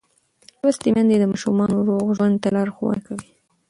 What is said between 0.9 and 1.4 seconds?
میندې د